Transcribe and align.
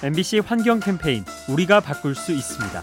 MBC 0.00 0.38
환경 0.38 0.78
캠페인 0.78 1.24
우리가 1.48 1.80
바꿀 1.80 2.14
수 2.14 2.30
있습니다. 2.30 2.80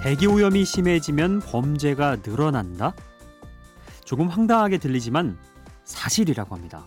대기 0.00 0.26
오염이 0.26 0.64
심해지면 0.64 1.40
범죄가 1.40 2.16
늘어난다? 2.24 2.94
조금 4.06 4.28
황당하게 4.28 4.78
들리지만 4.78 5.36
사실이라고 5.84 6.54
합니다. 6.54 6.86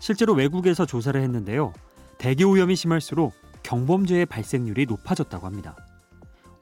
실제로 0.00 0.32
외국에서 0.32 0.84
조사를 0.84 1.20
했는데요. 1.20 1.72
대기 2.18 2.42
오염이 2.42 2.74
심할수록 2.74 3.34
경범죄의 3.62 4.26
발생률이 4.26 4.86
높아졌다고 4.86 5.46
합니다. 5.46 5.76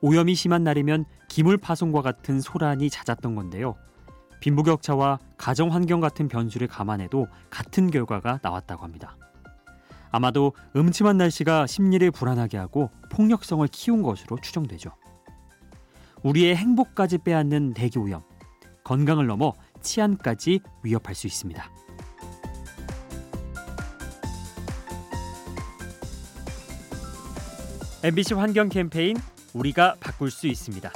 오염이 0.03 0.35
심한 0.35 0.63
날이면 0.63 1.07
기물 1.31 1.57
파손과 1.57 2.03
같은 2.03 2.43
소란이 2.43 2.91
잦았던 2.91 3.35
건데요. 3.35 3.77
빈부격차와 4.41 5.21
가정 5.39 5.73
환경 5.73 6.01
같은 6.01 6.29
변수를 6.29 6.69
감안해도 6.69 7.29
같은 7.49 7.91
결과가 7.91 8.41
나왔다고 8.43 8.85
합니다. 8.85 9.17
아마도 10.17 10.55
음침한 10.75 11.19
날씨가 11.19 11.67
심리를 11.67 12.11
불안하게 12.11 12.57
하고 12.57 12.91
폭력성을 13.11 13.69
키운 13.69 14.03
것으로 14.03 14.39
추정되죠. 14.41 14.91
우리의 16.23 16.57
행복까지 16.57 17.19
빼앗는 17.19 17.75
대기 17.75 17.99
오염, 17.99 18.23
건강을 18.83 19.27
넘어 19.27 19.53
치안까지 19.83 20.61
위협할 20.83 21.15
수 21.15 21.27
있습니다. 21.27 21.71
MBC 28.03 28.35
환경 28.35 28.71
캠페인 28.71 29.19
우리가 29.53 29.97
바꿀 30.01 30.31
수 30.31 30.47
있습니다. 30.47 30.91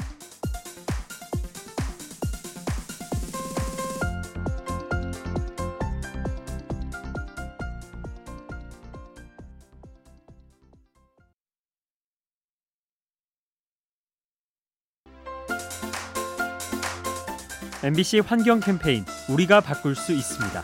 MBC 17.82 18.18
환경 18.18 18.60
캠페인 18.60 19.06
우리가 19.30 19.62
바꿀 19.62 19.94
수 19.94 20.12
있습니다. 20.12 20.60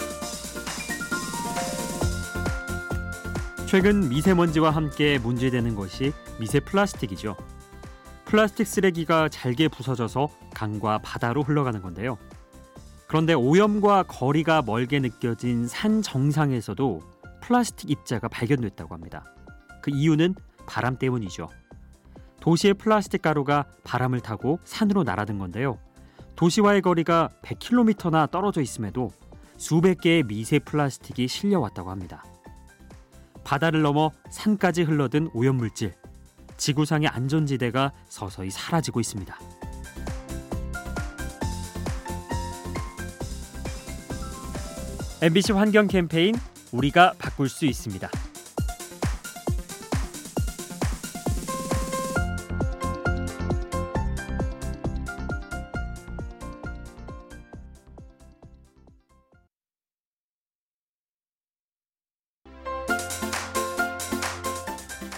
최근 3.65 4.11
미세먼지와 4.11 4.71
함께 4.71 5.19
문제되는 5.19 5.75
것이 5.77 6.13
미세 6.39 6.61
플라스틱이죠. 6.61 7.35
플라스틱 8.27 8.67
쓰레기가 8.67 9.31
잘게 9.31 9.69
부서져서 9.69 10.29
강과 10.53 10.99
바다로 10.99 11.43
흘러가는 11.43 11.81
건데요. 11.81 12.19
그런데 13.07 13.33
오염과 13.33 14.03
거리가 14.03 14.61
멀게 14.61 15.01
느껴진 15.01 15.67
산 15.67 16.03
정상에서도 16.03 17.01
플라스틱 17.41 17.91
입자가 17.91 18.29
발견됐다고 18.29 18.93
합니다. 18.93 19.25
그 19.81 19.91
이유는 19.91 20.35
바람 20.67 20.99
때문이죠. 20.99 21.49
도시의 22.41 22.75
플라스틱 22.75 23.23
가루가 23.23 23.65
바람을 23.85 24.21
타고 24.21 24.61
산으로 24.65 25.03
날아든 25.03 25.39
건데요. 25.39 25.79
도시와의 26.37 26.83
거리가 26.83 27.31
100km나 27.43 28.31
떨어져 28.31 28.61
있음에도 28.61 29.11
수백 29.57 30.03
개의 30.03 30.23
미세 30.23 30.59
플라스틱이 30.59 31.29
실려왔다고 31.29 31.91
합니다. 31.91 32.25
바다를 33.43 33.81
넘어 33.83 34.11
산까지 34.31 34.83
흘러든 34.83 35.31
오염물질, 35.33 35.95
지구상의 36.59 37.09
안전지대가 37.09 37.93
서서히 38.09 38.51
사라지고 38.51 39.01
있습니다. 39.01 39.39
MBC 45.23 45.53
환경 45.53 45.87
캠페인 45.87 46.35
우리가 46.73 47.15
바꿀 47.19 47.49
수 47.49 47.65
있습니다. 47.65 48.11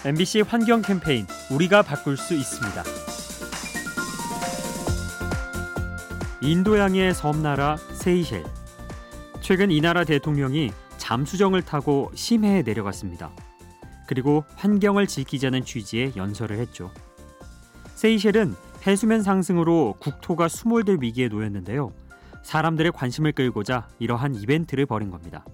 MBC 0.04 0.42
환경 0.42 0.81
캠페인 0.81 1.26
우리가 1.50 1.82
바꿀 1.82 2.16
수 2.16 2.32
있습니다. 2.32 2.84
인도양의 6.41 7.12
섬나라 7.14 7.76
세이셸. 7.76 8.44
최근 9.41 9.72
이 9.72 9.81
나라 9.81 10.04
대통령이 10.04 10.70
잠수정을 10.98 11.62
타고 11.62 12.12
심해에 12.14 12.62
내려갔습니다. 12.62 13.32
그리고 14.06 14.44
환경을 14.54 15.08
지키자는 15.08 15.64
취지의 15.64 16.12
연설을 16.16 16.58
했죠. 16.58 16.92
세이셸은 17.97 18.54
해수면 18.87 19.25
상승으로 19.25 19.97
국토가 19.98 20.47
수몰될 20.47 20.98
위기에 21.00 21.26
놓였는데요. 21.26 21.92
사람들의 22.44 22.92
관심을 22.92 23.32
끌고자 23.32 23.88
이러한 23.98 24.37
이벤트를 24.37 24.87
벌인 24.87 25.10
겁니다. 25.10 25.44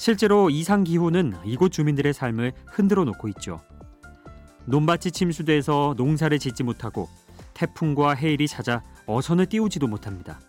실제로 0.00 0.48
이상 0.48 0.82
기후는 0.82 1.34
이곳 1.44 1.72
주민들의 1.72 2.14
삶을 2.14 2.54
흔들어 2.64 3.04
놓고 3.04 3.28
있죠. 3.28 3.60
논밭이 4.64 5.12
침수돼서 5.12 5.92
농사를 5.98 6.38
짓지 6.38 6.62
못하고 6.62 7.06
태풍과 7.52 8.14
해일이 8.14 8.48
찾아 8.48 8.82
어선을 9.04 9.44
띄우지도 9.44 9.88
못합니다. 9.88 10.40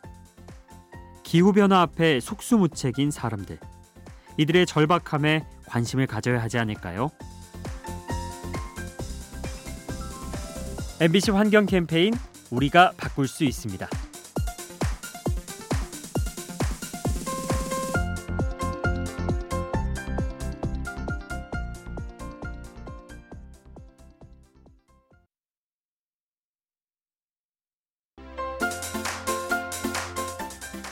기후 1.24 1.52
변화 1.52 1.82
앞에 1.82 2.22
속수무책인 2.22 3.12
사람들. 3.12 3.60
이들의 4.38 4.66
절박함에 4.66 5.46
관심을 5.66 6.08
가져야 6.08 6.42
하지 6.42 6.58
않을까요? 6.58 7.10
MBC 11.02 11.32
환경 11.32 11.66
캠페인 11.66 12.14
우리가 12.52 12.94
바꿀 12.96 13.28
수 13.28 13.44
있습니다. 13.44 13.90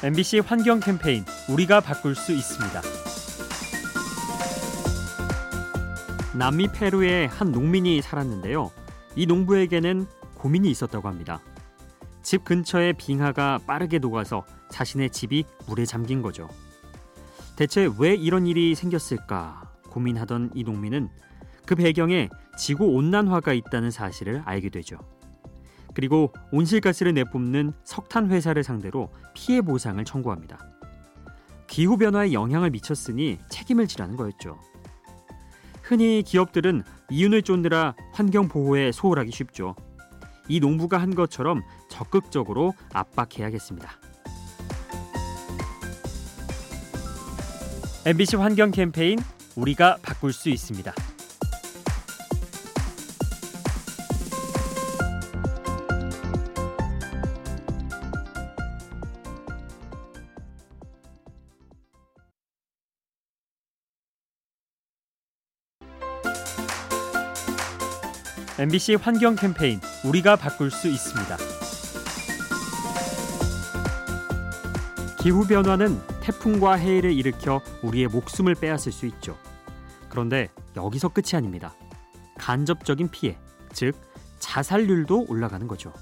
MBC 0.01 0.39
환경 0.39 0.79
캠페인 0.79 1.25
우리가 1.49 1.81
바꿀 1.81 2.15
수 2.15 2.31
있습니다. 2.31 2.81
남미 6.37 6.69
페루의 6.69 7.27
한 7.27 7.51
농민이 7.51 8.01
살았는데요. 8.01 8.71
이 9.17 9.25
농부에게는 9.25 10.07
고민이 10.35 10.71
있었다고 10.71 11.09
합니다. 11.09 11.41
집 12.23 12.45
근처에 12.45 12.93
빙하가 12.93 13.59
빠르게 13.67 13.99
녹아서 13.99 14.45
자신의 14.69 15.09
집이 15.09 15.43
물에 15.67 15.85
잠긴 15.85 16.21
거죠. 16.21 16.47
대체 17.57 17.89
왜 17.99 18.15
이런 18.15 18.47
일이 18.47 18.75
생겼을까 18.75 19.69
고민하던 19.89 20.51
이 20.55 20.63
농민은 20.63 21.09
그 21.65 21.75
배경에 21.75 22.29
지구 22.57 22.85
온난화가 22.85 23.51
있다는 23.51 23.91
사실을 23.91 24.43
알게 24.45 24.69
되죠. 24.69 24.97
그리고 25.93 26.33
온실가스를 26.51 27.13
내뿜는 27.13 27.73
석탄 27.83 28.29
회사를 28.29 28.63
상대로 28.63 29.09
피해 29.33 29.61
보상을 29.61 30.03
청구합니다. 30.03 30.57
기후 31.67 31.97
변화에 31.97 32.33
영향을 32.33 32.71
미쳤으니 32.71 33.37
책임을 33.49 33.87
지라는 33.87 34.15
거였죠. 34.15 34.57
흔히 35.83 36.23
기업들은 36.23 36.83
이윤을 37.09 37.41
쫓느라 37.43 37.95
환경 38.13 38.47
보호에 38.47 38.91
소홀하기 38.91 39.31
쉽죠. 39.31 39.75
이 40.47 40.59
농부가 40.59 40.99
한 40.99 41.15
것처럼 41.15 41.61
적극적으로 41.89 42.73
압박해야겠습니다. 42.93 43.89
MBC 48.05 48.37
환경 48.37 48.71
캠페인 48.71 49.19
우리가 49.55 49.97
바꿀 50.01 50.33
수 50.33 50.49
있습니다. 50.49 50.93
MBC 68.59 68.95
환경 68.95 69.37
캠페인 69.37 69.79
우리가 70.03 70.35
바꿀 70.35 70.69
수 70.69 70.89
있습니다. 70.89 71.37
기후 75.17 75.47
변화는 75.47 75.97
태풍과 76.19 76.73
해일을 76.73 77.13
일으켜 77.13 77.61
우리의 77.81 78.09
목숨을 78.09 78.55
빼앗을 78.55 78.91
수 78.91 79.05
있죠. 79.05 79.37
그런데 80.09 80.49
여기서 80.75 81.07
끝이 81.07 81.35
아닙니다. 81.35 81.73
간접적인 82.37 83.11
피해, 83.11 83.37
즉 83.71 83.93
자살률도 84.39 85.27
올라가는 85.29 85.65
거죠. 85.65 85.93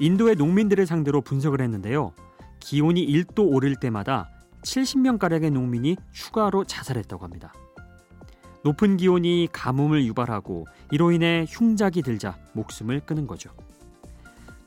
인도의 0.00 0.34
농민들을 0.34 0.84
상대로 0.84 1.20
분석을 1.20 1.60
했는데요. 1.60 2.12
기온이 2.58 3.06
1도 3.06 3.54
오를 3.54 3.76
때마다 3.76 4.28
70명 4.64 5.20
가량의 5.20 5.52
농민이 5.52 5.96
추가로 6.10 6.64
자살했다고 6.64 7.22
합니다. 7.22 7.52
높은 8.66 8.96
기온이 8.96 9.46
가뭄을 9.52 10.04
유발하고 10.06 10.66
이로 10.90 11.12
인해 11.12 11.46
흉작이 11.48 12.02
들자 12.02 12.36
목숨을 12.52 12.98
끊은 12.98 13.28
거죠. 13.28 13.48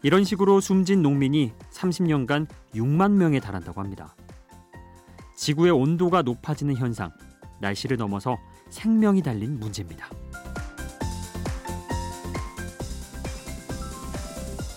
이런 0.03 0.23
식으로 0.23 0.61
숨진 0.61 1.01
농민이 1.01 1.51
30년간 1.73 2.47
6만 2.75 3.11
명에 3.11 3.41
달한다고 3.41 3.81
합니다. 3.81 4.15
지구의 5.35 5.71
온도가 5.71 6.21
높아지는 6.21 6.77
현상, 6.77 7.11
날씨를 7.59 7.97
넘어서 7.97 8.37
생명이 8.69 9.21
달린 9.21 9.59
문제입니다. 9.59 10.07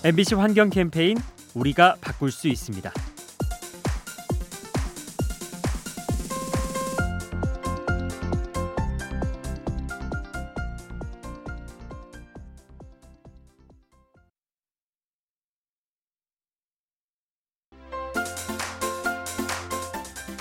MBC 0.02 0.34
환경 0.34 0.68
캠페인 0.68 1.16
우리가 1.54 1.94
바꿀 2.00 2.32
수 2.32 2.48
있습니다. 2.48 2.90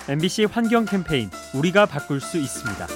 MBC 0.09 0.45
환경 0.45 0.85
캠페인 0.85 1.29
우리가 1.53 1.85
바꿀 1.85 2.19
수 2.19 2.39
있습니다. 2.39 2.87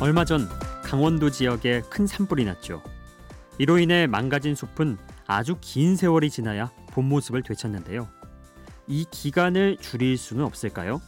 얼마 0.00 0.26
전 0.26 0.46
강원도 0.84 1.30
지역에 1.30 1.80
큰 1.88 2.06
산불이 2.06 2.44
났죠. 2.44 2.82
이로 3.56 3.78
인해 3.78 4.06
망가진 4.06 4.54
숲은 4.54 4.98
아주 5.26 5.56
긴 5.62 5.96
세월이 5.96 6.28
지나야 6.28 6.70
본 6.88 7.08
모습을 7.08 7.42
되찾는데요. 7.42 8.08
이 8.86 9.06
기간을 9.10 9.78
줄일 9.78 10.18
수는 10.18 10.44
없을까요? 10.44 11.00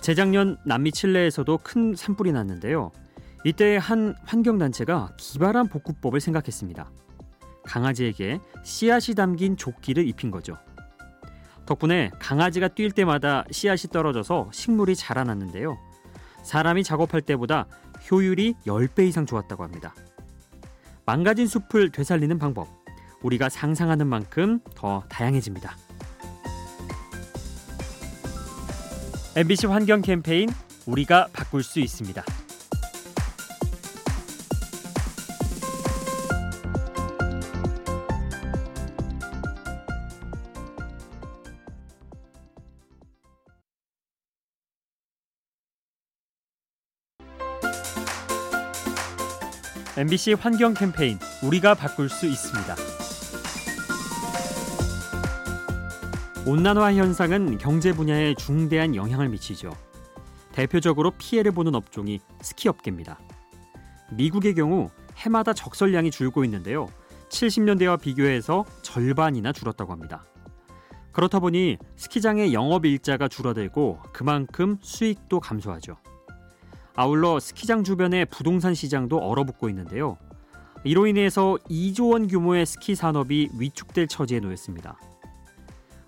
재작년 0.00 0.56
남미 0.64 0.92
칠레에서도 0.92 1.58
큰 1.58 1.96
산불이 1.96 2.30
났는데요. 2.32 2.92
이때 3.44 3.76
한 3.76 4.14
환경단체가 4.24 5.14
기발한 5.16 5.68
복구법을 5.68 6.20
생각했습니다. 6.20 6.88
강아지에게 7.64 8.38
씨앗이 8.62 9.16
담긴 9.16 9.56
조끼를 9.56 10.06
입힌 10.06 10.30
거죠. 10.30 10.56
덕분에 11.66 12.10
강아지가 12.18 12.68
뛸 12.68 12.92
때마다 12.92 13.44
씨앗이 13.50 13.90
떨어져서 13.92 14.50
식물이 14.52 14.96
자라났는데요. 14.96 15.78
사람이 16.42 16.84
작업할 16.84 17.22
때보다 17.22 17.66
효율이 18.10 18.54
10배 18.66 19.08
이상 19.08 19.26
좋았다고 19.26 19.64
합니다. 19.64 19.94
망가진 21.04 21.46
숲을 21.46 21.90
되살리는 21.90 22.38
방법. 22.38 22.68
우리가 23.22 23.48
상상하는 23.48 24.06
만큼 24.06 24.60
더 24.74 25.02
다양해집니다. 25.08 25.76
MBC 29.34 29.66
환경 29.66 30.00
캠페인 30.00 30.48
우리가 30.86 31.28
바꿀 31.32 31.62
수 31.62 31.80
있습니다. 31.80 32.24
MBC 49.98 50.34
환경 50.34 50.74
캠페인 50.74 51.18
우리가 51.42 51.74
바꿀 51.74 52.10
수 52.10 52.26
있습니다. 52.26 52.76
온난화 56.46 56.92
현상은 56.92 57.56
경제 57.56 57.94
분야에 57.94 58.34
중대한 58.34 58.94
영향을 58.94 59.30
미치죠. 59.30 59.70
대표적으로 60.52 61.12
피해를 61.12 61.52
보는 61.52 61.74
업종이 61.74 62.20
스키 62.42 62.68
업계입니다. 62.68 63.18
미국의 64.12 64.54
경우 64.54 64.90
해마다 65.16 65.54
적설량이 65.54 66.10
줄고 66.10 66.44
있는데요. 66.44 66.88
70년대와 67.30 67.98
비교해서 67.98 68.66
절반이나 68.82 69.52
줄었다고 69.52 69.92
합니다. 69.92 70.26
그렇다 71.12 71.40
보니 71.40 71.78
스키장의 71.96 72.52
영업 72.52 72.84
일자가 72.84 73.28
줄어들고 73.28 74.00
그만큼 74.12 74.76
수익도 74.82 75.40
감소하죠. 75.40 75.96
아울러 76.98 77.38
스키장 77.38 77.84
주변의 77.84 78.24
부동산 78.26 78.74
시장도 78.74 79.18
얼어붙고 79.18 79.68
있는데요. 79.68 80.16
이로 80.82 81.06
인해서 81.06 81.58
2조 81.68 82.12
원 82.12 82.26
규모의 82.26 82.64
스키 82.64 82.94
산업이 82.94 83.50
위축될 83.58 84.08
처지에 84.08 84.40
놓였습니다. 84.40 84.98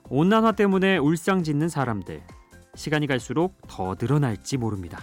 온난화 0.09 0.53
때문에 0.53 0.97
울상 0.97 1.43
짓는 1.43 1.69
사람들, 1.69 2.23
시간이 2.75 3.07
갈수록 3.07 3.55
더 3.69 3.97
늘어날지 4.01 4.57
모릅니다. 4.57 4.99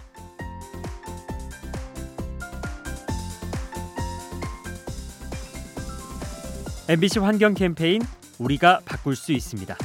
MBC 6.90 7.20
환경 7.20 7.54
캠페인 7.54 8.02
우리가 8.40 8.80
바꿀 8.86 9.16
수 9.16 9.34
있습니다. 9.34 9.76